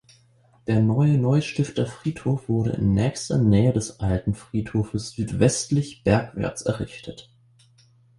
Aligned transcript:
Der 0.65 0.79
Neue 0.79 1.19
Neustifter 1.19 1.85
Friedhof 1.85 2.49
wurde 2.49 2.71
in 2.71 2.95
nächster 2.95 3.37
Nähe 3.37 3.71
des 3.71 3.99
alten 3.99 4.33
Friedhofes 4.33 5.11
südwestlich 5.11 6.03
bergwärts 6.03 6.63
errichtet. 6.63 7.31